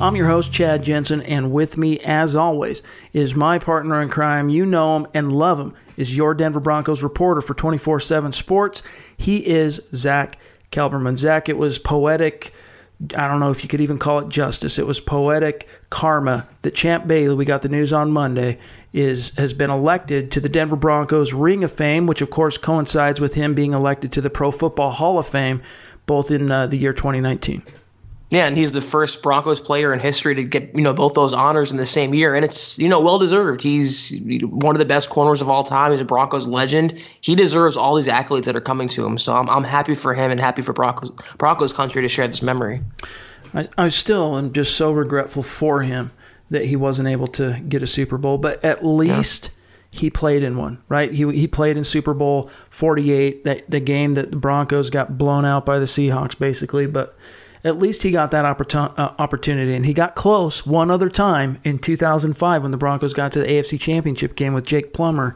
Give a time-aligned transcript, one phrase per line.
[0.00, 4.48] I'm your host, Chad Jensen, and with me, as always, is my partner in crime.
[4.48, 8.82] You know him and love him, is your Denver Broncos reporter for 24 7 Sports.
[9.16, 10.38] He is Zack
[10.72, 11.16] Kelberman.
[11.16, 12.52] Zack, it was poetic.
[13.16, 14.80] I don't know if you could even call it justice.
[14.80, 18.58] It was poetic karma that Champ Bailey, we got the news on Monday,
[18.92, 23.20] is has been elected to the Denver Broncos Ring of Fame, which of course coincides
[23.20, 25.62] with him being elected to the Pro Football Hall of Fame,
[26.06, 27.62] both in uh, the year 2019.
[28.30, 31.32] Yeah, and he's the first Broncos player in history to get you know both those
[31.32, 33.62] honors in the same year, and it's you know well deserved.
[33.62, 35.92] He's one of the best corners of all time.
[35.92, 37.00] He's a Broncos legend.
[37.20, 39.18] He deserves all these accolades that are coming to him.
[39.18, 42.42] So I'm, I'm happy for him and happy for Broncos Broncos country to share this
[42.42, 42.80] memory.
[43.52, 46.10] I, I still am just so regretful for him
[46.50, 49.46] that he wasn't able to get a Super Bowl, but at least.
[49.46, 49.50] Yeah
[49.94, 51.12] he played in one, right?
[51.12, 55.44] He he played in Super Bowl 48, that the game that the Broncos got blown
[55.44, 57.16] out by the Seahawks basically, but
[57.64, 59.74] at least he got that uh, opportunity.
[59.74, 63.46] And he got close one other time in 2005 when the Broncos got to the
[63.46, 65.34] AFC Championship game with Jake Plummer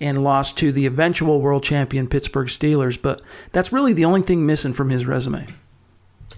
[0.00, 3.00] and lost to the eventual world champion Pittsburgh Steelers.
[3.00, 5.46] But that's really the only thing missing from his resume.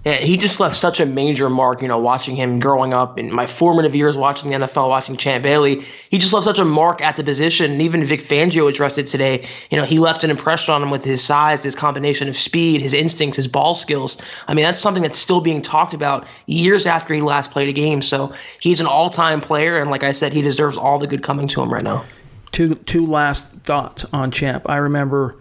[0.03, 3.45] He just left such a major mark, you know, watching him growing up in my
[3.45, 5.85] formative years watching the NFL, watching Champ Bailey.
[6.09, 7.71] He just left such a mark at the position.
[7.71, 9.47] And even Vic Fangio addressed it today.
[9.69, 12.81] You know, he left an impression on him with his size, his combination of speed,
[12.81, 14.17] his instincts, his ball skills.
[14.47, 17.73] I mean, that's something that's still being talked about years after he last played a
[17.73, 18.01] game.
[18.01, 19.79] So he's an all time player.
[19.79, 22.03] And like I said, he deserves all the good coming to him right now.
[22.51, 24.67] Two, two last thoughts on Champ.
[24.67, 25.35] I remember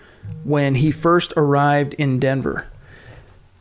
[0.44, 2.69] when he first arrived in Denver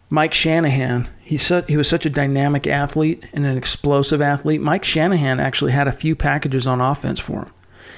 [0.10, 1.38] Mike Shanahan, he,
[1.68, 4.60] he was such a dynamic athlete and an explosive athlete.
[4.60, 7.54] Mike Shanahan actually had a few packages on offense for him.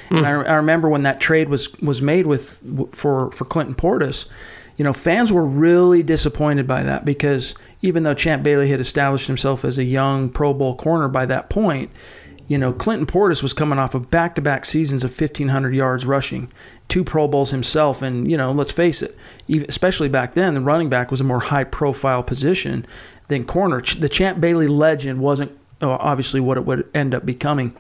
[0.10, 0.18] Mm.
[0.18, 2.62] And I, I, remember when that trade was was made with
[2.92, 4.28] for for Clinton Portis,
[4.76, 9.28] you know, fans were really disappointed by that because even though Champ Bailey had established
[9.28, 11.92] himself as a young Pro Bowl corner by that point,
[12.48, 16.52] you know, Clinton Portis was coming off of back-to-back seasons of 1500 yards rushing
[16.90, 18.02] two Pro Bowls himself.
[18.02, 19.18] And, you know, let's face it,
[19.52, 22.86] especially back then, the running back was a more high profile position
[23.28, 23.82] than corner.
[23.82, 27.76] The Champ Bailey legend wasn't uh, obviously what it would end up becoming.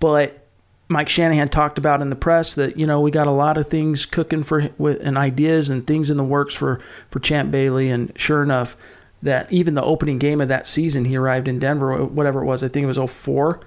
[0.00, 0.46] But
[0.88, 3.68] Mike Shanahan talked about in the press that, you know, we got a lot of
[3.68, 6.80] things cooking for and ideas and things in the works for,
[7.10, 7.90] for Champ Bailey.
[7.90, 8.76] And sure enough,
[9.22, 12.62] that even the opening game of that season, he arrived in Denver, whatever it was,
[12.62, 13.60] I think it was 04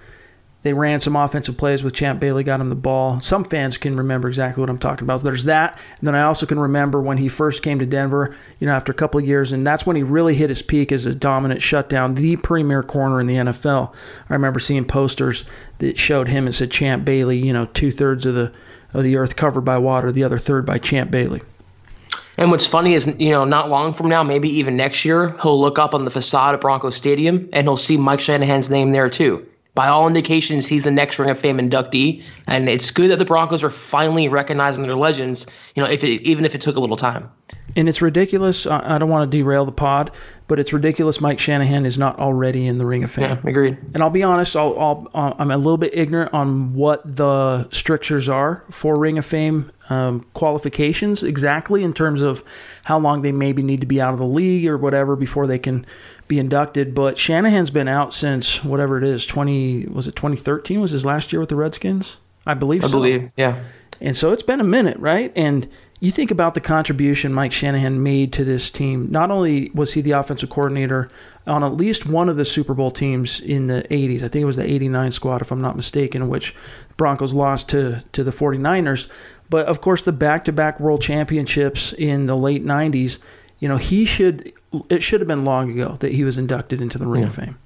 [0.68, 3.22] they ran some offensive plays with Champ Bailey, got him the ball.
[3.22, 5.24] Some fans can remember exactly what I'm talking about.
[5.24, 5.80] There's that.
[6.00, 8.92] And then I also can remember when he first came to Denver, you know, after
[8.92, 11.62] a couple of years, and that's when he really hit his peak as a dominant
[11.62, 13.94] shutdown, the premier corner in the NFL.
[14.30, 15.46] I remember seeing posters
[15.78, 18.52] that showed him and said Champ Bailey, you know, two thirds of the
[18.94, 21.42] of the earth covered by water, the other third by Champ Bailey.
[22.38, 25.62] And what's funny is, you know, not long from now, maybe even next year, he'll
[25.62, 29.10] look up on the facade of Broncos Stadium and he'll see Mike Shanahan's name there
[29.10, 33.20] too by all indications, he's the next Ring of Fame inductee, and it's good that
[33.20, 35.46] the Broncos are finally recognizing their legends.
[35.76, 37.30] You know, if it, even if it took a little time.
[37.76, 38.66] And it's ridiculous.
[38.66, 40.10] I don't want to derail the pod,
[40.48, 41.22] but it's ridiculous.
[41.22, 43.26] Mike Shanahan is not already in the Ring of Fame.
[43.26, 43.78] Yeah, agreed.
[43.94, 44.56] And I'll be honest.
[44.56, 49.28] I'll, i am a little bit ignorant on what the strictures are for Ring of
[49.28, 52.44] Fame um, qualifications exactly in terms of
[52.84, 55.60] how long they maybe need to be out of the league or whatever before they
[55.60, 55.86] can
[56.28, 56.94] be inducted.
[56.94, 61.06] But Shanahan's been out since whatever it is, twenty was it twenty thirteen was his
[61.06, 62.18] last year with the Redskins?
[62.46, 62.84] I believe.
[62.84, 62.92] I so.
[62.94, 63.64] believe, yeah.
[64.00, 65.32] And so it's been a minute, right?
[65.36, 65.68] And
[66.00, 69.10] you think about the contribution Mike Shanahan made to this team.
[69.10, 71.10] Not only was he the offensive coordinator
[71.48, 74.46] on at least one of the Super Bowl teams in the 80s, I think it
[74.46, 76.54] was the 89 squad, if I'm not mistaken, in which
[76.98, 79.10] Broncos lost to, to the 49ers.
[79.50, 83.18] But of course, the back to back world championships in the late 90s,
[83.60, 84.54] you know, he should,
[84.90, 87.28] it should have been long ago that he was inducted into the Ring yeah.
[87.28, 87.58] of Fame.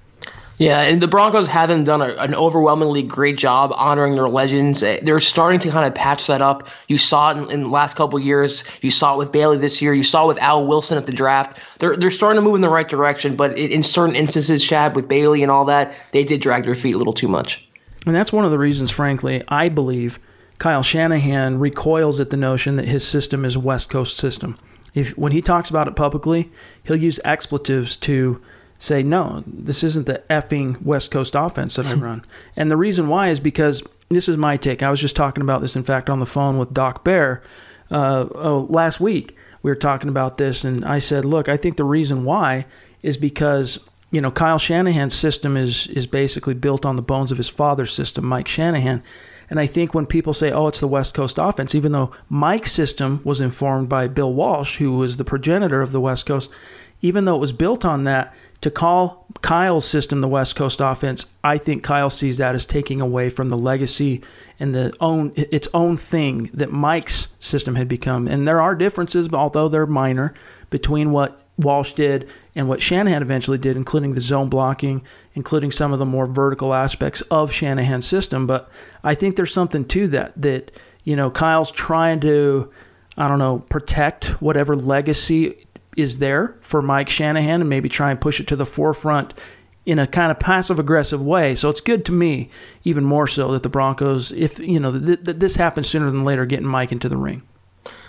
[0.58, 4.82] Yeah, and the Broncos haven't done a, an overwhelmingly great job honoring their legends.
[4.82, 6.68] Eh, they're starting to kind of patch that up.
[6.88, 8.62] You saw it in, in the last couple years.
[8.80, 9.92] You saw it with Bailey this year.
[9.92, 11.58] You saw it with Al Wilson at the draft.
[11.80, 14.94] They're they're starting to move in the right direction, but in, in certain instances, Chad
[14.94, 17.66] with Bailey and all that, they did drag their feet a little too much.
[18.06, 20.18] And that's one of the reasons, frankly, I believe
[20.58, 24.58] Kyle Shanahan recoils at the notion that his system is a West Coast system.
[24.94, 26.50] If when he talks about it publicly,
[26.84, 28.42] he'll use expletives to
[28.78, 32.24] say, no, this isn't the effing West Coast offense that I run.
[32.56, 34.82] and the reason why is because this is my take.
[34.82, 37.42] I was just talking about this, in fact, on the phone with Doc Bear
[37.90, 39.36] uh, oh, last week.
[39.62, 42.66] We were talking about this, and I said, look, I think the reason why
[43.02, 43.78] is because
[44.10, 47.92] you know Kyle Shanahan's system is is basically built on the bones of his father's
[47.92, 49.02] system, Mike Shanahan.
[49.52, 52.72] And I think when people say, oh, it's the West Coast offense, even though Mike's
[52.72, 56.48] system was informed by Bill Walsh, who was the progenitor of the West Coast,
[57.02, 61.26] even though it was built on that, to call Kyle's system the West Coast offense,
[61.44, 64.22] I think Kyle sees that as taking away from the legacy
[64.58, 68.28] and the own its own thing that Mike's system had become.
[68.28, 70.32] And there are differences, although they're minor,
[70.70, 75.02] between what Walsh did and what Shanahan eventually did, including the zone blocking,
[75.34, 78.46] including some of the more vertical aspects of Shanahan's system.
[78.46, 78.70] But
[79.02, 80.72] I think there's something to that that
[81.04, 82.70] you know Kyle's trying to
[83.16, 88.20] I don't know protect whatever legacy is there for Mike Shanahan and maybe try and
[88.20, 89.34] push it to the forefront
[89.84, 91.54] in a kind of passive aggressive way.
[91.54, 92.50] So it's good to me,
[92.84, 96.46] even more so, that the Broncos, if you know, that this happens sooner than later,
[96.46, 97.42] getting Mike into the ring.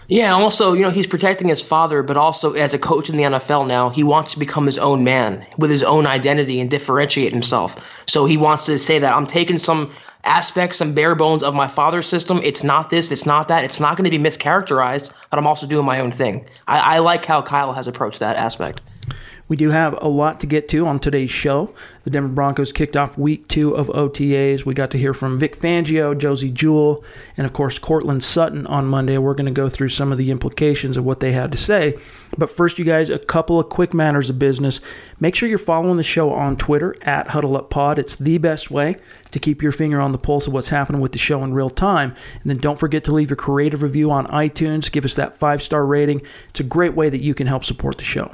[0.08, 3.24] Yeah, also, you know, he's protecting his father, but also as a coach in the
[3.24, 7.32] NFL now, he wants to become his own man with his own identity and differentiate
[7.32, 7.76] himself.
[8.06, 9.92] So he wants to say that I'm taking some
[10.26, 12.40] aspects, some bare bones of my father's system.
[12.44, 13.64] It's not this, it's not that.
[13.64, 16.48] It's not going to be mischaracterized, but I'm also doing my own thing.
[16.68, 18.82] I, I like how Kyle has approached that aspect.
[19.50, 21.74] We do have a lot to get to on today's show.
[22.06, 24.66] The Denver Broncos kicked off week two of OTAs.
[24.66, 27.04] We got to hear from Vic Fangio, Josey Jewell,
[27.38, 29.18] and of course Courtland Sutton on Monday.
[29.18, 31.98] We're going to go through some of the implications of what they had to say.
[32.38, 34.80] But first, you guys, a couple of quick matters of business.
[35.20, 37.98] Make sure you're following the show on Twitter at HuddleUpPod.
[37.98, 38.96] It's the best way
[39.32, 41.70] to keep your finger on the pulse of what's happening with the show in real
[41.70, 42.16] time.
[42.42, 44.92] And then don't forget to leave your creative review on iTunes.
[44.92, 46.22] Give us that five star rating.
[46.50, 48.34] It's a great way that you can help support the show.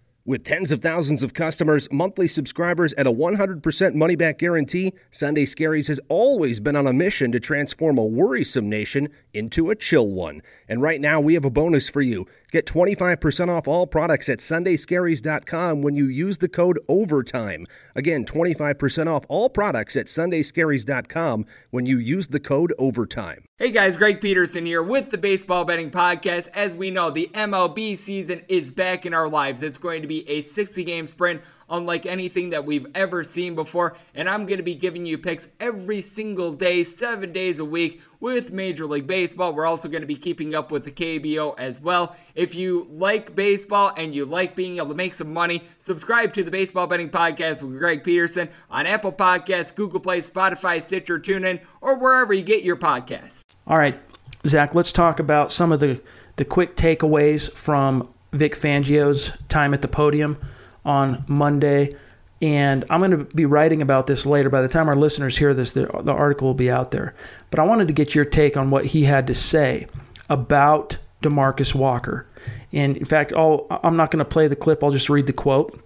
[0.23, 5.45] With tens of thousands of customers, monthly subscribers, and a 100% money back guarantee, Sunday
[5.45, 10.07] Scaries has always been on a mission to transform a worrisome nation into a chill
[10.07, 10.43] one.
[10.69, 12.27] And right now, we have a bonus for you.
[12.51, 17.65] Get 25% off all products at sundayscaries.com when you use the code OVERTIME.
[17.95, 23.45] Again, 25% off all products at sundayscaries.com when you use the code OVERTIME.
[23.57, 26.49] Hey guys, Greg Peterson here with the Baseball Betting Podcast.
[26.53, 29.63] As we know, the MLB season is back in our lives.
[29.63, 31.41] It's going to a 60 game sprint
[31.71, 33.97] unlike anything that we've ever seen before.
[34.13, 38.01] And I'm going to be giving you picks every single day, seven days a week
[38.19, 39.53] with Major League Baseball.
[39.53, 42.15] We're also going to be keeping up with the KBO as well.
[42.35, 46.43] If you like baseball and you like being able to make some money, subscribe to
[46.43, 51.61] the Baseball Betting Podcast with Greg Peterson on Apple Podcasts, Google Play, Spotify, Stitcher, TuneIn,
[51.79, 53.41] or wherever you get your podcasts.
[53.65, 53.97] All right,
[54.45, 56.01] Zack, let's talk about some of the,
[56.35, 60.37] the quick takeaways from Vic Fangio's time at the podium
[60.85, 61.95] on Monday.
[62.41, 64.49] And I'm going to be writing about this later.
[64.49, 67.15] By the time our listeners hear this, the, the article will be out there.
[67.51, 69.87] But I wanted to get your take on what he had to say
[70.29, 72.25] about DeMarcus Walker.
[72.73, 75.33] And in fact, I'll, I'm not going to play the clip, I'll just read the
[75.33, 75.79] quote.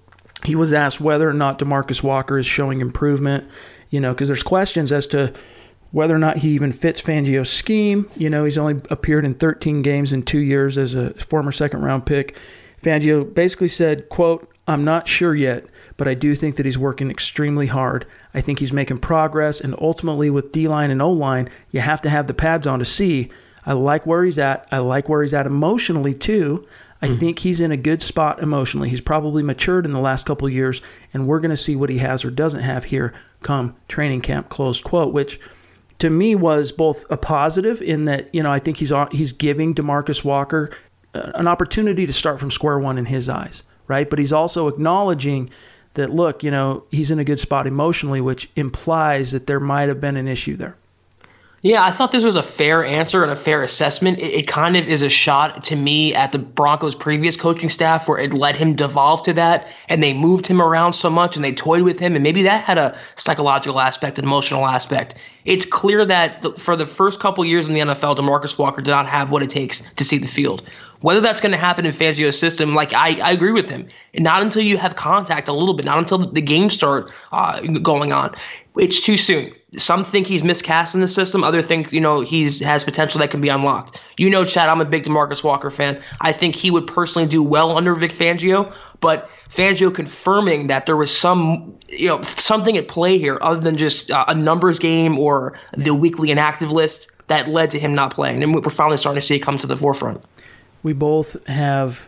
[0.46, 3.50] He was asked whether or not DeMarcus Walker is showing improvement,
[3.90, 5.34] you know, because there's questions as to
[5.96, 8.06] whether or not he even fits Fangio's scheme.
[8.18, 11.84] You know, he's only appeared in 13 games in two years as a former second
[11.84, 12.38] round pick.
[12.84, 17.10] Fangio basically said, quote, I'm not sure yet, but I do think that he's working
[17.10, 18.06] extremely hard.
[18.34, 22.02] I think he's making progress, and ultimately, with D line and O line, you have
[22.02, 23.32] to have the pads on to see.
[23.66, 24.68] I like where he's at.
[24.74, 26.68] I like where he's at emotionally, too.
[27.02, 27.18] I mm.
[27.18, 28.90] think he's in a good spot emotionally.
[28.90, 30.82] He's probably matured in the last couple years,
[31.14, 34.50] and we're going to see what he has or doesn't have here come training camp.
[34.50, 35.14] Close quote.
[35.14, 35.40] Which
[36.00, 39.74] to me was both a positive in that you know I think he's he's giving
[39.74, 40.72] DeMarcus Walker
[41.14, 44.10] uh, an opportunity to start from square one in his eyes, right?
[44.10, 45.50] But he's also acknowledging
[45.94, 49.88] that look, you know, he's in a good spot emotionally, which implies that there might
[49.88, 50.76] have been an issue there.
[51.66, 54.20] Yeah, I thought this was a fair answer and a fair assessment.
[54.20, 58.08] It, it, kind of is a shot to me at the Broncos' previous coaching staff
[58.08, 61.44] where it let him devolve to that and they moved him around so much and
[61.44, 62.14] they toyed with him.
[62.14, 65.16] And maybe that had a psychological aspect, an emotional aspect.
[65.46, 68.92] It's clear that the, for the first couple years in the NFL, DeMarcus Walker did
[68.92, 70.62] not have what it takes to see the field.
[71.02, 73.88] Whether that's going to happen in Fangio's system, like I, I agree with him.
[74.14, 78.14] Not until you have contact a little bit, not until the games start uh, going
[78.14, 78.36] on.
[78.78, 79.54] It's too soon.
[79.78, 81.44] Some think he's miscast in the system.
[81.44, 84.00] Other think, you know, he's has potential that can be unlocked.
[84.18, 86.02] You know, Chad, I'm a big DeMarcus Walker fan.
[86.22, 90.98] I think he would personally do well under Vic Fangio, but Fangio confirming that there
[90.98, 95.18] was some, you know, something at play here other than just uh, a numbers game
[95.18, 98.44] or the weekly inactive list that led to him not playing.
[98.44, 100.24] And we're finally starting to see it come to the forefront
[100.86, 102.08] we both have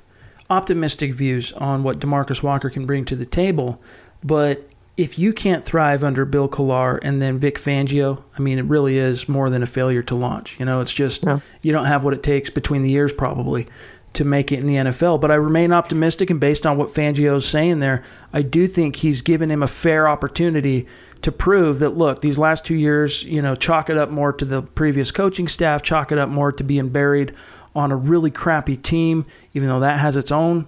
[0.51, 3.81] optimistic views on what DeMarcus Walker can bring to the table.
[4.23, 8.65] But if you can't thrive under Bill Kollar and then Vic Fangio, I mean, it
[8.65, 10.59] really is more than a failure to launch.
[10.59, 11.39] You know, it's just yeah.
[11.61, 13.67] you don't have what it takes between the years probably
[14.13, 15.21] to make it in the NFL.
[15.21, 18.95] But I remain optimistic, and based on what Fangio is saying there, I do think
[18.95, 20.87] he's given him a fair opportunity
[21.21, 24.45] to prove that look, these last two years, you know, chalk it up more to
[24.45, 27.35] the previous coaching staff, chalk it up more to being buried
[27.75, 30.67] on a really crappy team, even though that has its own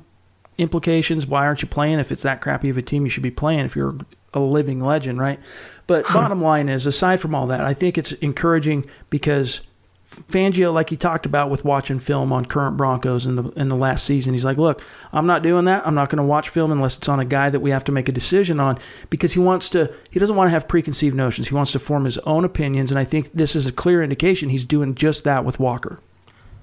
[0.60, 1.26] implications.
[1.26, 1.98] Why aren't you playing?
[1.98, 3.98] If it's that crappy of a team, you should be playing if you're
[4.34, 5.40] a living legend, right?
[5.88, 9.62] But bottom line is, aside from all that, I think it's encouraging because
[10.10, 13.78] Fangio, like he talked about with watching film on current Broncos in the in the
[13.78, 14.82] last season, he's like, "Look,
[15.14, 15.86] I'm not doing that.
[15.86, 17.92] I'm not going to watch film unless it's on a guy that we have to
[17.92, 18.80] make a decision on
[19.12, 19.94] because he wants to.
[20.10, 21.48] He doesn't want to have preconceived notions.
[21.50, 24.50] He wants to form his own opinions, and I think this is a clear indication
[24.50, 26.00] he's doing just that with Walker."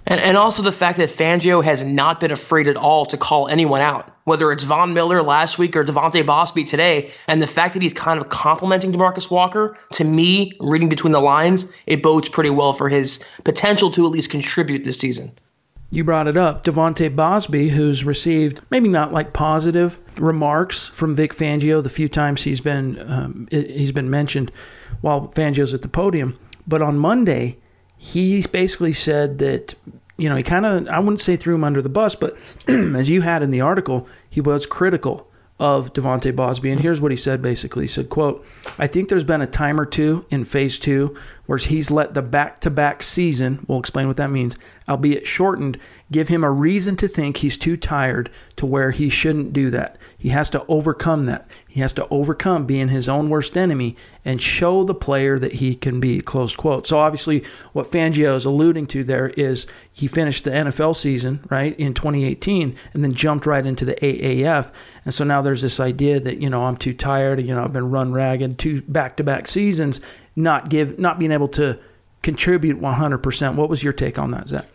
[0.06, 3.48] And, and also the fact that Fangio has not been afraid at all to call
[3.48, 7.10] anyone out, whether it's Von Miller last week or De'Vante Bausby today.
[7.26, 11.20] And the fact that he's kind of complimenting DeMarcus Walker, to me, reading between the
[11.20, 15.32] lines, it bodes pretty well for his potential to at least contribute this season.
[15.90, 16.64] You brought it up.
[16.64, 22.42] De'Vante Bausby, who's received maybe not like positive remarks from Vic Fangio the few times
[22.42, 24.50] he's been um, he's been mentioned
[25.00, 26.38] while Fangio's at the podium.
[26.66, 27.58] But on Monday,
[27.96, 29.74] he basically said that
[30.16, 32.36] you know he kind of I wouldn't say threw him under the bus, but
[32.68, 37.10] as you had in the article, he was critical of De'Vante Bausby, and here's what
[37.10, 37.84] he said basically.
[37.84, 38.44] He said, quote,
[38.78, 42.22] I think there's been a time or two in phase two where he's let the
[42.22, 44.56] back to back season, we'll explain what that means,
[44.88, 45.78] albeit shortened,
[46.10, 49.96] give him a reason to think he's too tired to where he shouldn't do that.
[50.16, 51.48] He has to overcome that.
[51.68, 55.74] He has to overcome being his own worst enemy and show the player that he
[55.74, 56.20] can be.
[56.20, 56.86] Close quote.
[56.86, 61.78] So obviously, what Fangio is alluding to there is he finished the NFL season right
[61.78, 64.72] in 2018 and then jumped right into the AAF,
[65.04, 67.40] and so now there's this idea that you know I'm too tired.
[67.40, 70.00] You know I've been run ragged two back-to-back seasons,
[70.36, 71.78] not give, not being able to
[72.22, 73.54] contribute 100%.
[73.54, 74.66] What was your take on that, Zack?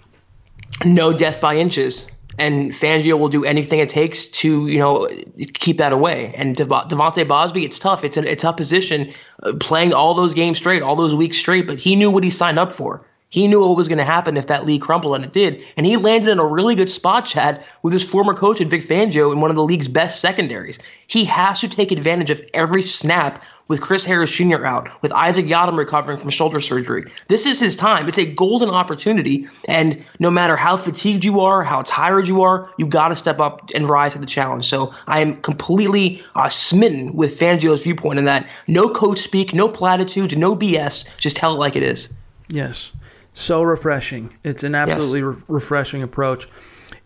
[0.83, 5.07] No death by inches and Fangio will do anything it takes to you know
[5.53, 6.33] keep that away.
[6.35, 8.03] And Dev- De'Vante Bausby, it's tough.
[8.03, 9.13] It's a, a tough position,
[9.43, 11.67] uh, playing all those games straight, all those weeks straight.
[11.67, 13.05] But he knew what he signed up for.
[13.29, 15.63] He knew what was going to happen if that league crumbled, and it did.
[15.77, 18.81] And he landed in a really good spot, Chad, with his former coach and Vic
[18.81, 20.79] Fangio in one of the league's best secondaries.
[21.07, 23.41] He has to take advantage of every snap
[23.71, 24.65] with Chris Harris Jr.
[24.65, 27.09] out, with Isaac Yiadom recovering from shoulder surgery.
[27.29, 28.09] This is his time.
[28.09, 32.69] It's a golden opportunity, and no matter how fatigued you are, how tired you are,
[32.77, 34.65] you got to step up and rise to the challenge.
[34.65, 39.69] So I am completely uh, smitten with Fangio's viewpoint in that no coach speak, no
[39.69, 42.13] platitudes, no BS, just tell it like it is.
[42.49, 42.91] Yes
[43.33, 44.29] so refreshing.
[44.43, 45.37] It's an absolutely yes.
[45.49, 46.49] re- refreshing approach.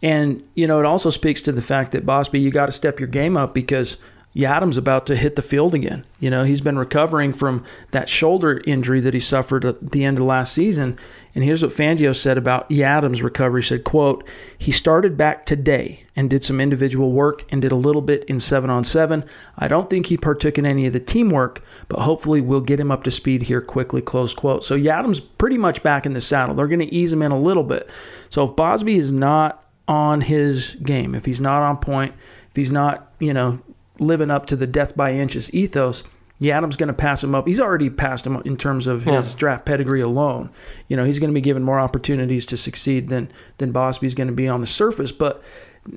[0.01, 2.99] And, you know, it also speaks to the fact that, Bausby, you got to step
[2.99, 3.97] your game up because
[4.35, 6.05] Yiadom's about to hit the field again.
[6.19, 10.17] You know, he's been recovering from that shoulder injury that he suffered at the end
[10.17, 10.99] of last season.
[11.33, 13.61] And here's what Fangio said about Yiadom's recovery.
[13.61, 14.27] He said, quote,
[14.57, 18.41] he started back today and did some individual work and did a little bit in
[18.41, 19.23] seven on seven.
[19.57, 22.91] I don't think he partook in any of the teamwork, but hopefully we'll get him
[22.91, 24.65] up to speed here quickly, close quote.
[24.65, 26.55] So Yiadom's pretty much back in the saddle.
[26.55, 27.89] They're going to ease him in a little bit.
[28.29, 32.13] So if Bausby is not on his game, if he's not on point,
[32.49, 33.61] if he's not, you know,
[33.99, 36.03] living up to the death by inches ethos,
[36.39, 37.47] yeah, Adams going to pass him up.
[37.47, 40.49] He's already passed him in terms of his draft pedigree alone.
[40.89, 44.27] You know, he's going to be given more opportunities to succeed than than Bausby's going
[44.27, 45.13] to be on the surface.
[45.13, 45.41] But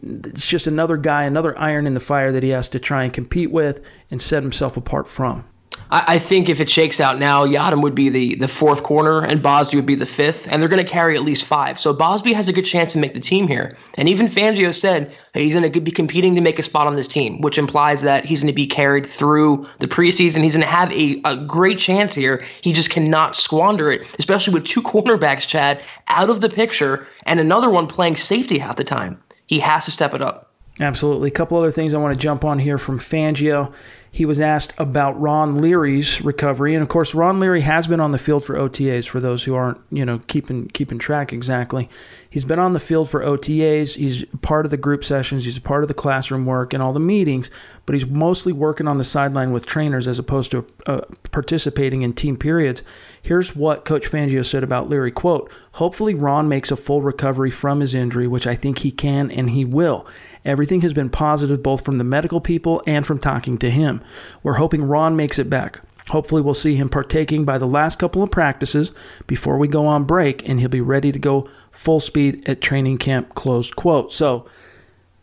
[0.02, 3.12] it's just another guy, another iron in the fire that he has to try and
[3.12, 5.44] compete with and set himself apart from.
[5.90, 9.24] I, I think if it shakes out now, Yiadom would be the, the fourth corner
[9.24, 11.78] and Bausby would be the fifth, and they're going to carry at least five.
[11.78, 13.76] So Bausby has a good chance to make the team here.
[13.96, 17.08] And even Fangio said he's going to be competing to make a spot on this
[17.08, 20.42] team, which implies that he's going to be carried through the preseason.
[20.42, 22.44] He's going to have a, a great chance here.
[22.60, 27.40] He just cannot squander it, especially with two cornerbacks, Chad, out of the picture and
[27.40, 29.22] another one playing safety half the time.
[29.46, 30.47] He has to step it up.
[30.80, 31.28] Absolutely.
[31.28, 33.72] A couple other things I want to jump on here from Fangio.
[34.10, 38.12] He was asked about Ron Leary's recovery, and of course, Ron Leary has been on
[38.12, 39.06] the field for OTAs.
[39.06, 41.90] For those who aren't, you know, keeping keeping track exactly,
[42.30, 43.96] he's been on the field for OTAs.
[43.96, 45.44] He's part of the group sessions.
[45.44, 47.50] He's a part of the classroom work and all the meetings.
[47.84, 52.12] But he's mostly working on the sideline with trainers as opposed to uh, participating in
[52.12, 52.82] team periods.
[53.28, 57.80] Here's what Coach Fangio said about Leary: "Quote: Hopefully, Ron makes a full recovery from
[57.80, 60.06] his injury, which I think he can and he will."
[60.46, 64.00] Everything has been positive both from the medical people and from talking to him.
[64.42, 65.80] We're hoping Ron makes it back.
[66.08, 68.92] Hopefully, we'll see him partaking by the last couple of practices
[69.26, 72.96] before we go on break, and he'll be ready to go full speed at training
[72.96, 73.34] camp.
[73.34, 74.10] Closed quote.
[74.10, 74.46] So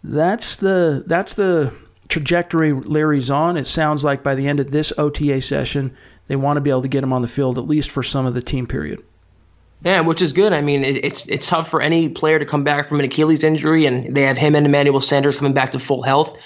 [0.03, 1.73] that's the that's the
[2.07, 3.57] trajectory Leary's on.
[3.57, 5.97] It sounds like by the end of this OTA session,
[6.27, 8.25] they want to be able to get him on the field at least for some
[8.25, 9.01] of the team period.
[9.83, 10.53] Yeah, which is good.
[10.53, 13.43] I mean, it, it's it's tough for any player to come back from an Achilles
[13.43, 16.37] injury, and they have him and Emmanuel Sanders coming back to full health.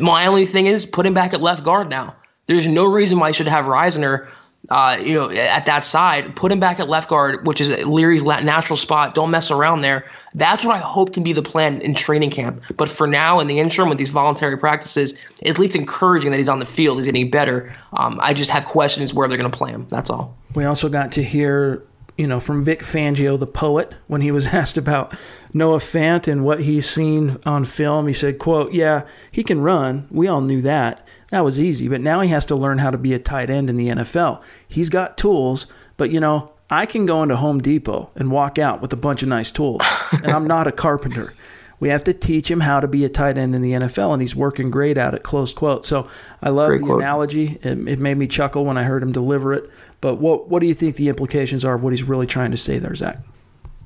[0.00, 2.14] My only thing is put him back at left guard now.
[2.46, 4.28] There's no reason why you should have Risner,
[4.68, 6.34] uh, you know, at that side.
[6.36, 9.14] Put him back at left guard, which is Leary's natural spot.
[9.14, 10.04] Don't mess around there.
[10.34, 12.62] That's what I hope can be the plan in training camp.
[12.76, 15.14] But for now, in the interim, with these voluntary practices,
[15.44, 17.74] at least encouraging that he's on the field, he's getting better.
[17.94, 19.86] Um, I just have questions where they're going to play him.
[19.90, 20.36] That's all.
[20.54, 21.82] We also got to hear
[22.16, 25.14] you know, from Vic Fangio, the poet, when he was asked about
[25.52, 30.08] Noah Fant and what he's seen on film, he said, quote, yeah, he can run.
[30.10, 31.06] We all knew that.
[31.30, 31.88] That was easy.
[31.88, 34.42] But now he has to learn how to be a tight end in the NFL.
[34.68, 38.80] He's got tools, but, you know, I can go into Home Depot and walk out
[38.80, 41.34] with a bunch of nice tools, and I'm not a carpenter.
[41.80, 44.22] We have to teach him how to be a tight end in the NFL, and
[44.22, 45.22] he's working great at it.
[45.22, 45.84] Close quote.
[45.84, 46.08] So
[46.40, 47.02] I love great the quote.
[47.02, 47.58] analogy.
[47.62, 49.68] It, it, made me chuckle when I heard him deliver it.
[50.02, 52.56] But what what do you think the implications are of what he's really trying to
[52.58, 53.18] say there, Zack?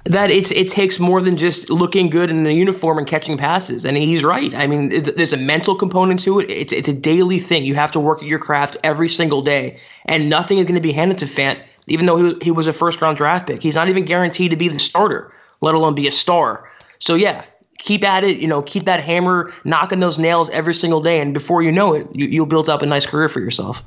[0.04, 3.84] That it's it takes more than just looking good in the uniform and catching passes.
[3.84, 4.54] And he's right.
[4.54, 6.50] I mean, it, there's a mental component to it.
[6.50, 7.64] It's it's a daily thing.
[7.64, 10.80] You have to work at your craft every single day, and nothing is going to
[10.80, 11.60] be handed to Fant.
[11.86, 14.56] Even though he, he was a first round draft pick, he's not even guaranteed to
[14.56, 16.70] be the starter, let alone be a star.
[16.98, 17.44] So yeah,
[17.78, 18.38] keep at it.
[18.38, 21.94] You know, keep that hammer knocking those nails every single day, and before you know
[21.94, 23.82] it, you, you'll build up a nice career for yourself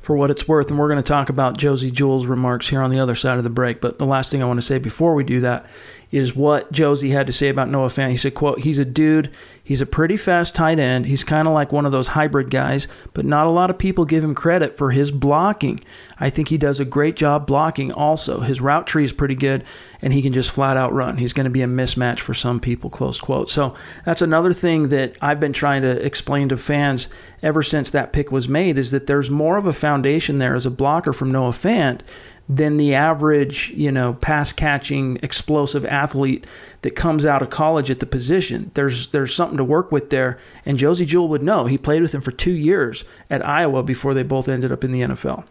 [0.00, 0.70] for what it's worth.
[0.70, 3.44] And we're going to talk about Josey Jewell's remarks here on the other side of
[3.44, 3.80] the break.
[3.80, 5.66] But the last thing I want to say before we do that
[6.10, 8.10] is what Josey had to say about Noah Fant.
[8.10, 9.30] He said, quote, he's a dude,
[9.62, 11.04] he's a pretty fast tight end.
[11.04, 14.06] He's kind of like one of those hybrid guys, but not a lot of people
[14.06, 15.80] give him credit for his blocking.
[16.18, 18.40] I think he does a great job blocking also.
[18.40, 19.64] His route tree is pretty good,
[20.00, 21.18] and he can just flat out run.
[21.18, 23.50] He's going to be a mismatch for some people, close quote.
[23.50, 23.74] So
[24.06, 27.08] that's another thing that I've been trying to explain to fans
[27.42, 30.66] ever since that pick was made is that there's more of a foundation there as
[30.66, 32.00] a blocker from Noah Fant
[32.48, 36.46] than the average, you know, pass catching explosive athlete
[36.82, 38.70] that comes out of college at the position.
[38.74, 41.66] There's there's something to work with there, and Josey Jewell would know.
[41.66, 44.92] He played with him for two years at Iowa before they both ended up in
[44.92, 45.44] the NFL.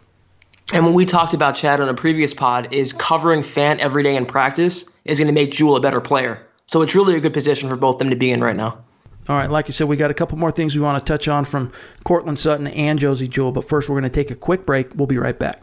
[0.72, 4.16] And what we talked about, Chad, on a previous pod, is covering Fant every day
[4.16, 6.46] in practice is going to make Jewell a better player.
[6.66, 8.78] So it's really a good position for both them to be in right now.
[9.30, 11.28] All right, like you said, we got a couple more things we want to touch
[11.28, 11.72] on from
[12.04, 13.52] Courtland Sutton and Josey Jewell.
[13.52, 14.94] But first, we're going to take a quick break.
[14.94, 15.62] We'll be right back.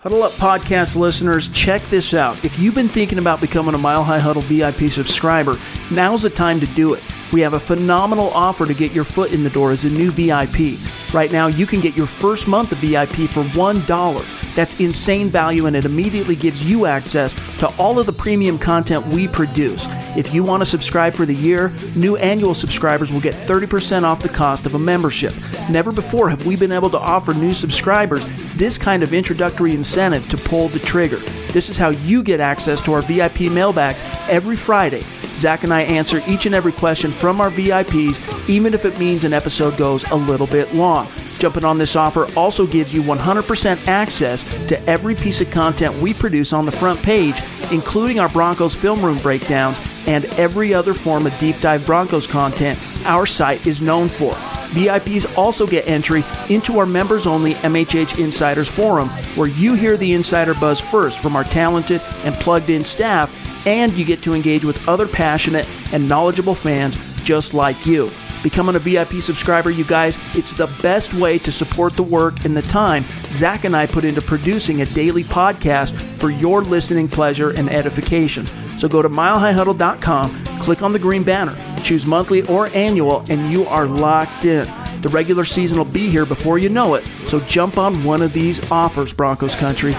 [0.00, 2.44] Huddle Up podcast listeners, check this out.
[2.44, 5.58] If you've been thinking about becoming a Mile High Huddle VIP subscriber,
[5.90, 7.02] now's the time to do it.
[7.32, 10.12] We have a phenomenal offer to get your foot in the door as a new
[10.12, 10.78] VIP.
[11.12, 14.47] Right now, you can get your first month of VIP for $1.
[14.58, 19.06] That's insane value, and it immediately gives you access to all of the premium content
[19.06, 19.86] we produce.
[20.16, 24.20] If you want to subscribe for the year, new annual subscribers will get 30% off
[24.20, 25.32] the cost of a membership.
[25.70, 30.28] Never before have we been able to offer new subscribers this kind of introductory incentive
[30.28, 31.18] to pull the trigger.
[31.52, 35.04] This is how you get access to our VIP mailbags every Friday.
[35.36, 39.22] Zack and I answer each and every question from our VIPs, even if it means
[39.22, 41.06] an episode goes a little bit long.
[41.38, 46.12] Jumping on this offer also gives you 100% access to every piece of content we
[46.12, 51.26] produce on the front page, including our Broncos film room breakdowns and every other form
[51.26, 54.34] of deep dive Broncos content our site is known for.
[54.70, 60.12] VIPs also get entry into our members only MHH Insiders Forum, where you hear the
[60.12, 63.32] insider buzz first from our talented and plugged in staff,
[63.66, 68.10] and you get to engage with other passionate and knowledgeable fans just like you.
[68.42, 72.56] Becoming a VIP subscriber, you guys, it's the best way to support the work and
[72.56, 77.50] the time Zack and I put into producing a daily podcast for your listening pleasure
[77.50, 78.46] and edification.
[78.78, 83.66] So go to milehighhuddle.com, click on the green banner, choose monthly or annual, and you
[83.66, 84.66] are locked in.
[85.02, 88.32] The regular season will be here before you know it, so jump on one of
[88.32, 89.94] these offers, Broncos country.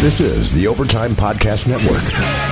[0.00, 2.51] This is the Overtime Podcast Network.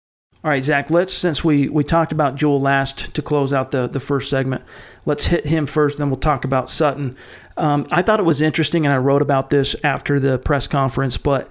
[0.43, 3.87] All right, Zack, let's, since we, we talked about Jewell last to close out the,
[3.87, 4.63] the first segment,
[5.05, 7.15] let's hit him first, then we'll talk about Sutton.
[7.57, 11.15] Um, I thought it was interesting, and I wrote about this after the press conference,
[11.15, 11.47] but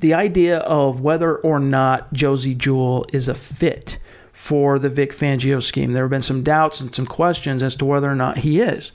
[0.00, 3.98] the idea of whether or not Josey Jewell is a fit
[4.32, 5.92] for the Vic Fangio scheme.
[5.92, 8.90] There have been some doubts and some questions as to whether or not he is.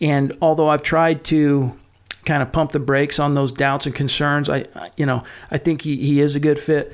[0.00, 1.78] And although I've tried to
[2.24, 5.22] kind of pump the brakes on those doubts and concerns, I, you know,
[5.52, 6.92] I think he, he is a good fit.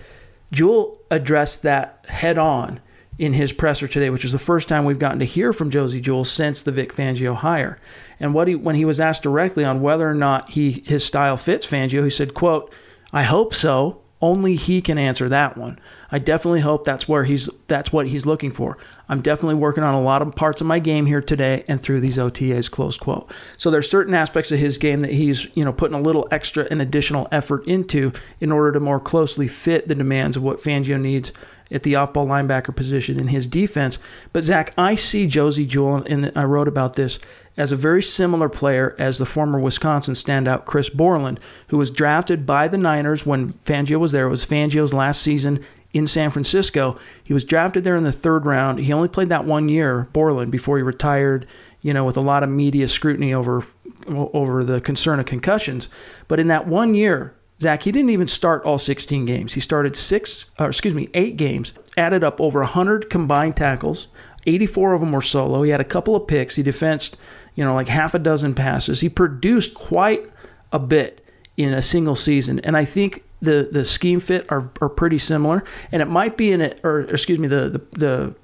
[0.52, 2.80] Jewell addressed that head on
[3.18, 6.00] in his presser today, which was the first time we've gotten to hear from Josey
[6.00, 7.78] Jewell since the Vic Fangio hire.
[8.20, 11.36] And what he when he was asked directly on whether or not he his style
[11.36, 12.72] fits Fangio, he said, quote,
[13.12, 14.02] I hope so.
[14.22, 15.78] Only he can answer that one.
[16.10, 18.78] I definitely hope that's where he's that's what he's looking for.
[19.10, 22.00] I'm definitely working on a lot of parts of my game here today and through
[22.00, 22.70] these OTAs.
[22.70, 23.30] Close quote.
[23.58, 26.66] So there's certain aspects of his game that he's you know putting a little extra
[26.70, 30.98] and additional effort into in order to more closely fit the demands of what Fangio
[30.98, 31.32] needs
[31.70, 33.98] at the off-ball linebacker position in his defense.
[34.32, 37.18] But Zack, I see Josey Jewell, and I wrote about this
[37.56, 42.44] as a very similar player as the former Wisconsin standout Chris Borland, who was drafted
[42.44, 44.26] by the Niners when Fangio was there.
[44.26, 46.98] It was Fangio's last season in San Francisco.
[47.24, 48.78] He was drafted there in the third round.
[48.80, 51.46] He only played that one year, Borland, before he retired.
[51.82, 53.64] You know, with a lot of media scrutiny over
[54.08, 55.88] over the concern of concussions.
[56.26, 59.54] But in that one year, Zack, he didn't even start all 16 games.
[59.54, 64.08] He started six, or excuse me, eight games, added up over 100 combined tackles.
[64.46, 65.62] 84 of them were solo.
[65.62, 66.56] He had a couple of picks.
[66.56, 67.16] He defensed
[67.56, 69.00] you know, like half a dozen passes.
[69.00, 70.30] He produced quite
[70.70, 74.88] a bit in a single season, and I think the the scheme fit are, are
[74.88, 75.64] pretty similar.
[75.90, 78.34] And it might be in it, or excuse me, the the, the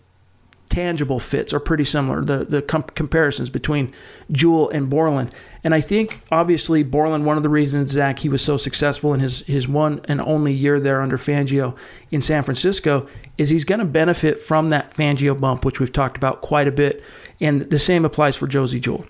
[0.71, 2.25] tangible fits are pretty similar.
[2.25, 3.93] The the com- comparisons between
[4.31, 7.27] Jewell and Borland, and I think obviously Borland.
[7.27, 10.55] One of the reasons Zack he was so successful in his his one and only
[10.55, 11.77] year there under Fangio
[12.11, 16.17] in San Francisco is he's going to benefit from that Fangio bump, which we've talked
[16.17, 17.03] about quite a bit
[17.43, 19.05] and the same applies for Josey Jewell.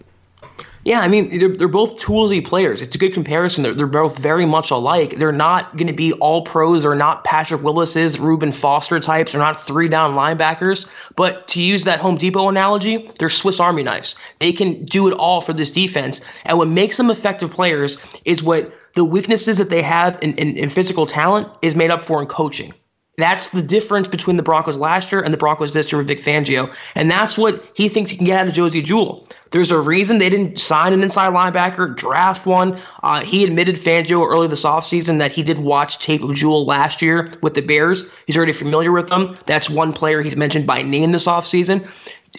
[0.84, 2.82] Yeah, I mean, they're, they're both toolsy players.
[2.82, 3.62] It's a good comparison.
[3.62, 5.16] They're, they're both very much alike.
[5.16, 6.82] They're not going to be all pros.
[6.82, 9.30] They're not Patrick Willis's, Reuben Foster types.
[9.30, 10.88] They're not three down linebackers.
[11.14, 14.16] But to use that Home Depot analogy, they're Swiss Army knives.
[14.40, 16.20] They can do it all for this defense.
[16.46, 20.56] And what makes them effective players is what the weaknesses that they have in, in,
[20.56, 22.74] in physical talent is made up for in coaching.
[23.18, 26.18] That's the difference between the Broncos last year and the Broncos this year with Vic
[26.18, 26.74] Fangio.
[26.94, 29.28] And that's what he thinks he can get out of Josey Jewell.
[29.50, 32.80] There's a reason they didn't sign an inside linebacker, draft one.
[33.02, 37.02] Uh, he admitted Fangio early this offseason that he did watch tape of Jewell last
[37.02, 38.10] year with the Bears.
[38.26, 39.36] He's already familiar with them.
[39.44, 41.86] That's one player he's mentioned by name this offseason.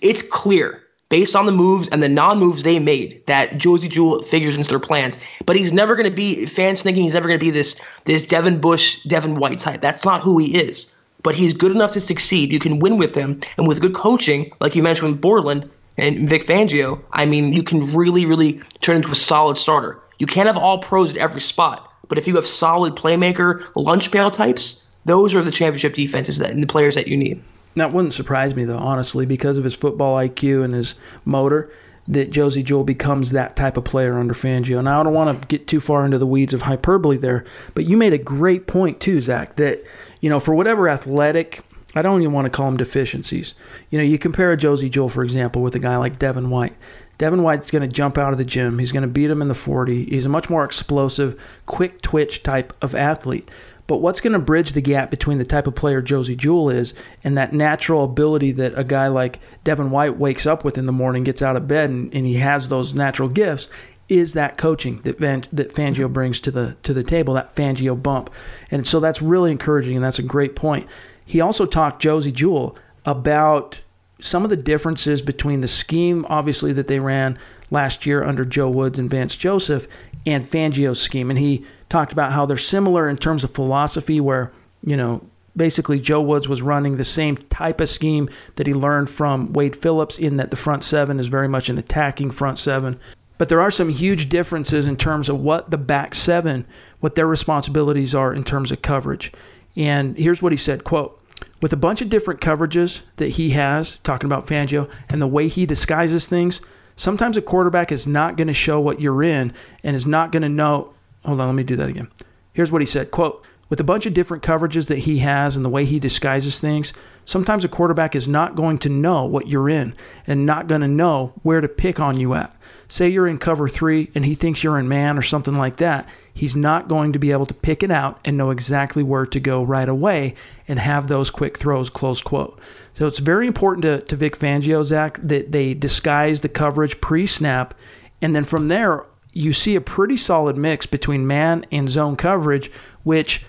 [0.02, 0.83] It's clear
[1.14, 4.80] based on the moves and the non-moves they made that Josey Jewell figures into their
[4.80, 5.20] plans.
[5.46, 8.24] But he's never going to be fans thinking he's never going to be this this
[8.24, 9.80] Devin Bush, Devin White type.
[9.80, 10.98] That's not who he is.
[11.22, 12.52] But he's good enough to succeed.
[12.52, 16.28] You can win with him, and with good coaching, like you mentioned with Borland and
[16.28, 20.00] Vic Fangio, I mean, you can really, really turn into a solid starter.
[20.18, 24.12] You can't have all pros at every spot, but if you have solid playmaker, lunch
[24.12, 27.40] pail types, those are the championship defenses that, and the players that you need.
[27.76, 31.72] That wouldn't surprise me though, honestly, because of his football IQ and his motor.
[32.06, 34.84] That Josey Jewell becomes that type of player under Fangio.
[34.84, 37.86] Now I don't want to get too far into the weeds of hyperbole there, but
[37.86, 39.56] you made a great point too, Zack.
[39.56, 39.86] That
[40.20, 41.62] you know, for whatever athletic,
[41.96, 43.54] I don't even want to call them deficiencies.
[43.90, 46.76] You know, you compare a Josey Jewell, for example, with a guy like Devin White.
[47.20, 48.80] Devin White's going to jump out of the gym.
[48.80, 50.06] He's going to beat him in the 40.
[50.06, 53.50] He's a much more explosive, quick twitch type of athlete.
[53.86, 56.94] But what's going to bridge the gap between the type of player Josey Jewell is
[57.24, 60.92] and that natural ability that a guy like Devin White wakes up with in the
[60.92, 63.68] morning, gets out of bed, and, and he has those natural gifts
[64.10, 68.02] is that coaching that Van, that Fangio brings to the to the table, that Fangio
[68.02, 68.30] bump,
[68.70, 70.88] and so that's really encouraging, and that's a great point.
[71.26, 73.82] He also talked Josey Jewell about
[74.20, 77.38] some of the differences between the scheme, obviously that they ran
[77.74, 79.88] last year under Joe Woods and Vance Joseph,
[80.26, 84.54] and Fangio's scheme, and he talked about how they're similar in terms of philosophy, where
[84.86, 85.22] you know
[85.58, 89.76] basically Joe Woods was running the same type of scheme that he learned from Wade
[89.76, 93.00] Phillips in that the front seven is very much an attacking front seven.
[93.38, 96.66] But there are some huge differences in terms of what the back seven,
[97.02, 99.34] what their responsibilities are in terms of coverage.
[99.76, 101.20] And here's what he said, quote,
[101.62, 105.48] with a bunch of different coverages that he has, talking about Fangio, and the way
[105.48, 106.62] he disguises things,
[106.96, 109.54] sometimes a quarterback is not going to show what you're in
[109.84, 110.94] and is not going to know.
[111.26, 112.10] Hold on, let me do that again.
[112.54, 115.66] Here's what he said, quote, with a bunch of different coverages that he has and
[115.66, 116.94] the way he disguises things,
[117.26, 119.96] sometimes a quarterback is not going to know what you're in
[120.28, 122.56] and not going to know where to pick on you at.
[122.88, 126.08] Say you're in cover three and he thinks you're in man or something like that.
[126.36, 129.40] He's not going to be able to pick it out and know exactly where to
[129.40, 130.36] go right away
[130.68, 132.60] and have those quick throws, close quote.
[132.94, 137.26] So it's very important to, to Vic Fangio, Zack, that they disguise the coverage pre
[137.26, 137.74] snap.
[138.22, 142.72] And then from there, you see a pretty solid mix between man and zone coverage,
[143.02, 143.44] which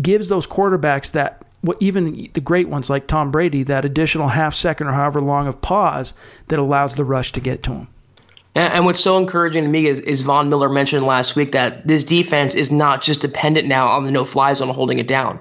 [0.00, 4.54] gives those quarterbacks that what even the great ones like Tom Brady that additional half
[4.54, 6.14] second or however long of pause
[6.48, 7.88] that allows the rush to get to him.
[8.54, 12.04] And, what's so encouraging to me is, is Von Miller mentioned last week that this
[12.04, 15.38] defense is not just dependent now on the no fly zone holding it down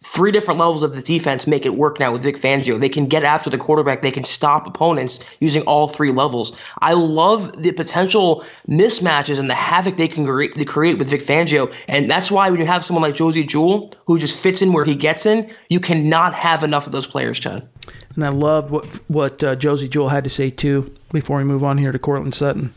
[0.00, 2.78] three different levels of the defense make it work now with Vic Fangio.
[2.78, 4.00] They can get after the quarterback.
[4.00, 6.56] They can stop opponents using all three levels.
[6.78, 11.72] I love the potential mismatches and the havoc they can create, create with Vic Fangio.
[11.88, 14.84] And that's why when you have someone like Josey Jewell who just fits in where
[14.84, 17.68] he gets in, you cannot have enough of those players, Chad.
[18.14, 21.64] And I love what what uh, Josey Jewell had to say too before we move
[21.64, 22.72] on here to Courtland Sutton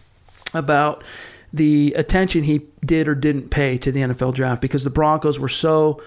[0.54, 1.04] about
[1.54, 5.50] the attention he did or didn't pay to the NFL draft because the Broncos were
[5.50, 6.02] so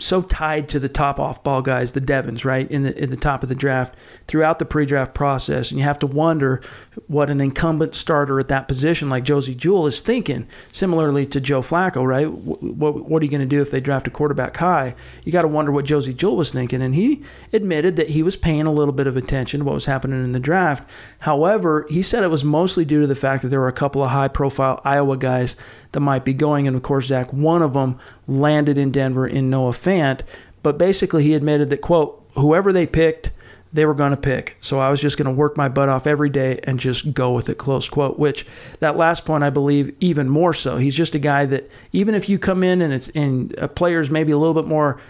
[0.00, 3.16] so tied to the top off ball guys, the Devons, right in the in the
[3.16, 3.94] top of the draft
[4.26, 6.62] throughout the pre-draft process, and you have to wonder
[7.06, 10.46] what an incumbent starter at that position like Josey Jewell is thinking.
[10.72, 12.30] Similarly to Joe Flacco, right?
[12.30, 14.94] What, what are you going to do if they draft a quarterback high?
[15.24, 18.36] You got to wonder what Josey Jewell was thinking, and he admitted that he was
[18.36, 20.88] paying a little bit of attention to what was happening in the draft.
[21.20, 24.02] However, he said it was mostly due to the fact that there were a couple
[24.02, 25.56] of high-profile Iowa guys
[25.92, 26.66] that might be going.
[26.66, 30.20] And of course, Zack, one of them landed in Denver in Noah Fant.
[30.62, 33.30] But basically, he admitted that, quote, whoever they picked,
[33.72, 34.56] they were going to pick.
[34.60, 37.32] So I was just going to work my butt off every day and just go
[37.32, 38.18] with it, close quote.
[38.18, 38.46] Which
[38.80, 40.76] that last point, I believe, even more so.
[40.76, 44.10] He's just a guy that even if you come in and it's and a player's
[44.10, 45.00] maybe a little bit more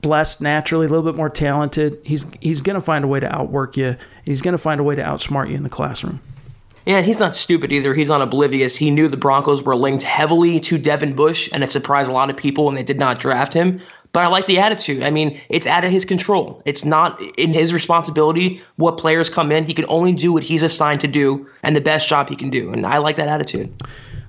[0.00, 3.34] blessed naturally, a little bit more talented, he's he's going to find a way to
[3.34, 3.96] outwork you.
[4.24, 6.20] He's going to find a way to outsmart you in the classroom.
[6.86, 7.94] Yeah, he's not stupid either.
[7.94, 8.74] He's not oblivious.
[8.74, 12.30] He knew the Broncos were linked heavily to Devin Bush, and it surprised a lot
[12.30, 13.80] of people when they did not draft him.
[14.12, 15.02] But I like the attitude.
[15.02, 16.60] I mean, it's out of his control.
[16.64, 19.64] It's not in his responsibility what players come in.
[19.64, 22.50] He can only do what he's assigned to do and the best job he can
[22.50, 22.72] do.
[22.72, 23.72] And I like that attitude.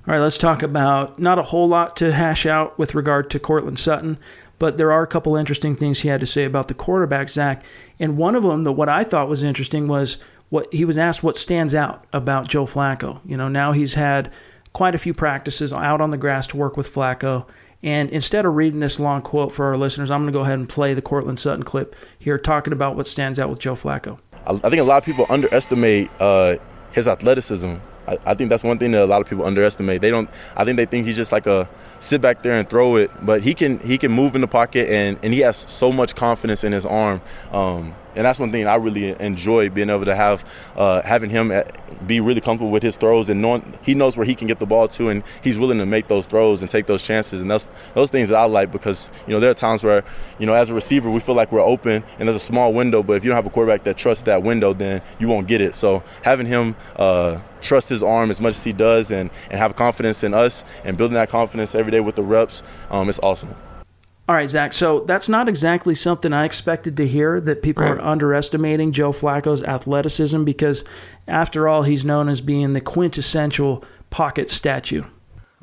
[0.06, 3.40] All right, let's talk about not a whole lot to hash out with regard to
[3.40, 4.18] Courtland Sutton,
[4.62, 7.64] but there are a couple interesting things he had to say about the quarterback, Zack.
[7.98, 10.18] And one of them, that what I thought was interesting, was
[10.50, 13.20] what he was asked what stands out about Joe Flacco.
[13.26, 14.30] You know, now he's had
[14.72, 17.44] quite a few practices out on the grass to work with Flacco.
[17.82, 20.60] And instead of reading this long quote for our listeners, I'm going to go ahead
[20.60, 24.20] and play the Courtland Sutton clip here talking about what stands out with Joe Flacco.
[24.46, 26.58] I think a lot of people underestimate uh,
[26.92, 27.78] his athleticism.
[28.06, 30.00] I, I, think that's one thing that a lot of people underestimate.
[30.00, 30.28] They don't.
[30.56, 33.42] I think they think he's just like a sit back there and throw it, but
[33.42, 36.64] he can he can move in the pocket and and he has so much confidence
[36.64, 37.20] in his arm.
[37.52, 40.44] Um, and that's one thing I really enjoy being able to have
[40.76, 41.52] uh, having him
[42.06, 44.66] be really comfortable with his throws and knowing he knows where he can get the
[44.66, 47.68] ball to and he's willing to make those throws and take those chances and those
[47.94, 50.04] those things that I like because you know there are times where
[50.38, 53.02] you know as a receiver we feel like we're open and there's a small window
[53.02, 55.60] but if you don't have a quarterback that trusts that window then you won't get
[55.60, 59.58] it so having him uh, trust his arm as much as he does and and
[59.58, 63.20] have confidence in us and building that confidence every day with the reps um, it's
[63.20, 63.54] awesome.
[64.32, 64.72] All right, Zack.
[64.72, 67.98] So that's not exactly something I expected to hear that people right.
[67.98, 70.84] are underestimating Joe Flacco's athleticism because,
[71.28, 75.04] after all, he's known as being the quintessential pocket statue.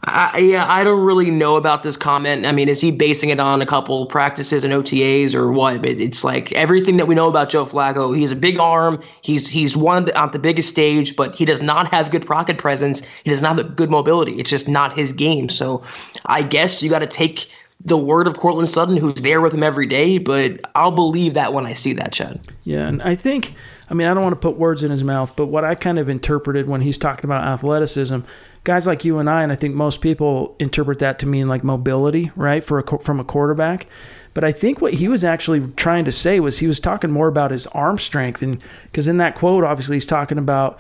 [0.04, 2.46] I, yeah, I don't really know about this comment.
[2.46, 5.82] I mean, is he basing it on a couple practices and OTAs or what?
[5.82, 8.16] But it's like everything that we know about Joe Flacco.
[8.16, 9.02] He's a big arm.
[9.24, 13.02] He's he's won on the biggest stage, but he does not have good pocket presence.
[13.24, 14.34] He does not have good mobility.
[14.34, 15.50] It's just not his game.
[15.50, 15.82] So,
[16.28, 17.48] I guess you got to take
[17.82, 21.54] the word of Courtland Sutton, who's there with him every day, but I'll believe that
[21.54, 22.40] when I see that, Chad.
[22.64, 23.54] Yeah, and I think,
[23.90, 25.98] I mean, I don't want to put words in his mouth, but what I kind
[25.98, 28.20] of interpreted when he's talking about athleticism,
[28.66, 31.64] guys like you and I, and I think most people interpret that to mean like
[31.64, 33.88] mobility, right, for a, from a quarterback.
[34.34, 37.28] But I think what he was actually trying to say was he was talking more
[37.28, 40.80] about his arm strength, and because in that quote, obviously, he's talking about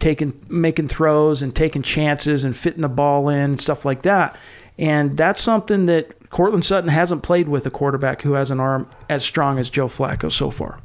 [0.00, 4.34] taking, making throws and taking chances and fitting the ball in and stuff like that.
[4.78, 8.88] And that's something that Courtland Sutton hasn't played with a quarterback who has an arm
[9.08, 10.80] as strong as Joe Flacco so far.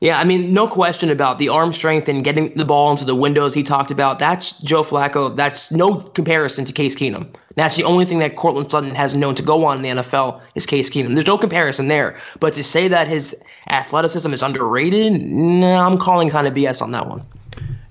[0.00, 3.14] Yeah, I mean, no question about the arm strength and getting the ball into the
[3.14, 4.18] windows he talked about.
[4.18, 5.34] That's Joe Flacco.
[5.34, 7.34] That's no comparison to Case Keenum.
[7.54, 10.42] That's the only thing that Courtland Sutton has known to go on in the NFL
[10.56, 11.14] is Case Keenum.
[11.14, 12.18] There's no comparison there.
[12.38, 16.90] But to say that his athleticism is underrated, nah, I'm calling kind of BS on
[16.90, 17.24] that one.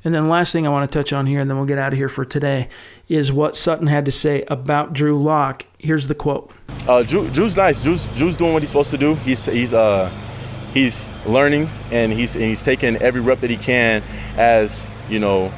[0.04, 1.94] And then last thing I want to touch on here, and then we'll get out
[1.94, 2.68] of here for today,
[3.08, 5.66] is what Sutton had to say about Drew Lock.
[5.78, 6.52] Here's the quote.
[6.88, 7.84] Uh, Drew, Drew's nice.
[7.84, 9.16] Drew's, Drew's doing what he's supposed to do.
[9.16, 10.12] He's he's uh
[10.74, 14.02] he's learning and he's and he's taking every rep that he can
[14.38, 15.54] as you know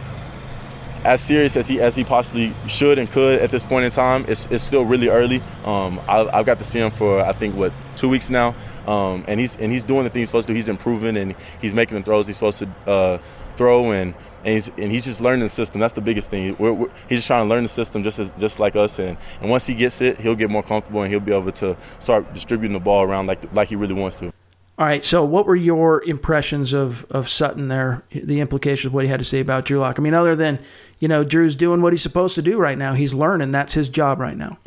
[1.05, 4.25] as serious as he as he possibly should and could at this point in time.
[4.27, 5.41] It's, it's still really early.
[5.63, 8.55] Um, I, have got to see him for I think what two weeks now,
[8.87, 10.55] um, and he's and he's doing the things he's supposed to do.
[10.55, 13.17] He's improving and he's making the throws he's supposed to uh,
[13.57, 14.13] throw and.
[14.43, 15.81] And he's, and he's just learning the system.
[15.81, 16.55] That's the biggest thing.
[16.59, 18.99] We're, we're, he's just trying to learn the system just as, just like us.
[18.99, 21.75] And, and once he gets it, he'll get more comfortable and he'll be able to
[21.97, 24.31] start distributing the ball around like like he really wants to.
[24.77, 25.03] All right.
[25.03, 28.03] So, what were your impressions of of Sutton there?
[28.11, 29.97] The implications of what he had to say about Drew Lock.
[29.97, 30.59] I mean, other than
[30.99, 32.93] you know, Drew's doing what he's supposed to do right now.
[32.93, 33.51] He's learning.
[33.51, 34.57] That's his job right now.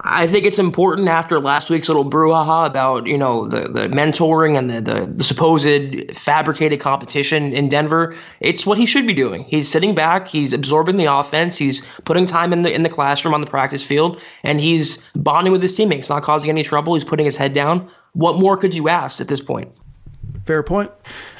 [0.00, 4.58] I think it's important after last week's little brouhaha about you know the, the mentoring
[4.58, 8.14] and the, the, the supposed fabricated competition in Denver.
[8.40, 9.44] It's what he should be doing.
[9.44, 10.28] He's sitting back.
[10.28, 11.56] He's absorbing the offense.
[11.56, 15.52] He's putting time in the in the classroom on the practice field, and he's bonding
[15.52, 16.94] with his teammates, not causing any trouble.
[16.94, 17.90] He's putting his head down.
[18.12, 19.72] What more could you ask at this point?
[20.44, 20.90] Fair point.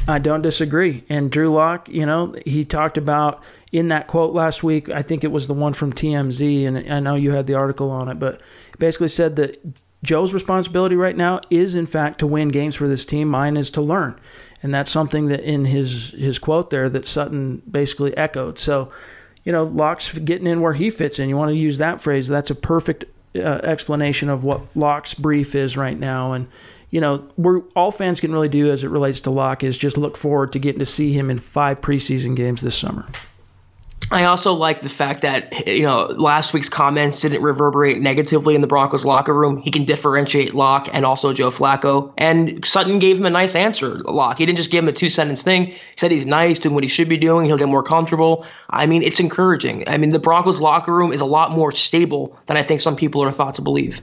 [0.09, 1.05] I don't disagree.
[1.09, 3.43] And Drew Lock, you know, he talked about
[3.77, 7.01] in that quote last week, I think it was the one from TMZ, and I
[7.01, 8.41] know you had the article on it, but
[8.79, 9.63] basically said that
[10.03, 13.29] Joe's responsibility right now is, in fact, to win games for this team.
[13.29, 14.19] Mine is to learn.
[14.63, 18.59] And that's something that in his, his quote there that Sutton basically echoed.
[18.59, 18.91] So,
[19.45, 21.29] you know, Lock's getting in where he fits in.
[21.29, 22.29] You want to use that phrase.
[22.29, 26.33] That's a perfect uh, explanation of what Lock's brief is right now.
[26.33, 26.49] And,
[26.91, 29.99] you know, we're all fans can really do as it relates to Lock is just
[29.99, 33.07] look forward to getting to see him in five preseason games this summer.
[34.11, 38.61] I also like the fact that you know last week's comments didn't reverberate negatively in
[38.61, 39.57] the Broncos locker room.
[39.59, 42.13] He can differentiate Lock and also Joe Flacco.
[42.17, 43.97] And Sutton gave him a nice answer.
[44.05, 44.39] Lock.
[44.39, 45.67] He didn't just give him a two sentence thing.
[45.67, 47.47] He said he's nice, doing what he should be doing.
[47.47, 48.47] He'll get more comfortable.
[48.71, 49.89] I mean, it's encouraging.
[49.89, 52.95] I mean, the Broncos locker room is a lot more stable than I think some
[52.95, 54.01] people are thought to believe.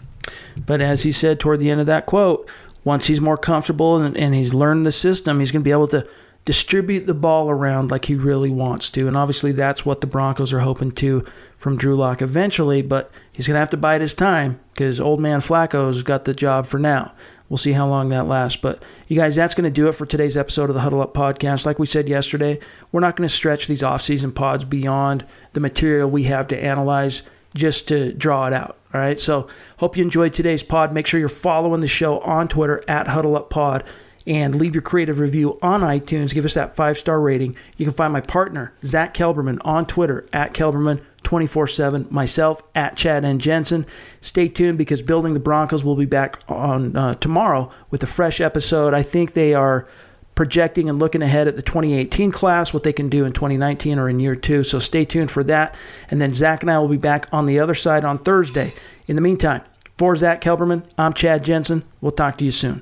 [0.66, 2.50] But as he said toward the end of that quote,
[2.84, 5.88] once he's more comfortable and, and he's learned the system, he's going to be able
[5.90, 6.06] to
[6.46, 9.08] distribute the ball around like he really wants to.
[9.08, 11.26] And obviously, that's what the Broncos are hoping to
[11.58, 15.20] from Drew Lock eventually, but he's going to have to bide his time because old
[15.20, 17.14] man Flacco's got the job for now.
[17.50, 18.60] We'll see how long that lasts.
[18.60, 21.14] But you guys, that's going to do it for today's episode of the Huddle Up
[21.14, 21.66] Podcast.
[21.66, 22.60] Like we said yesterday,
[22.92, 27.22] we're not going to stretch these off-season pods beyond the material we have to analyze
[27.54, 28.78] just to draw it out.
[28.94, 29.20] All right.
[29.20, 30.94] So hope you enjoyed today's pod.
[30.94, 33.84] Make sure you're following the show on Twitter at Huddle Up Pod
[34.26, 36.34] and leave your creative review on iTunes.
[36.34, 37.56] Give us that five star rating.
[37.78, 41.02] You can find my partner, Zack Kelberman, on Twitter at Kelberman.
[41.24, 42.08] 24 7.
[42.10, 43.86] Myself at Chad and Jensen.
[44.22, 48.42] Stay tuned because Building the Broncos will be back on uh, tomorrow with a fresh
[48.42, 48.94] episode.
[48.94, 49.88] I think they are
[50.36, 54.10] projecting and looking ahead at the 2018 class, what they can do in 2019 or
[54.10, 54.64] in year two.
[54.64, 55.76] So stay tuned for that.
[56.10, 58.74] And then Zack and I will be back on the other side on Thursday.
[59.08, 59.62] In the meantime,
[59.98, 61.84] for Zack Kelberman, I'm Chad Jensen.
[62.02, 62.82] We'll talk to you soon.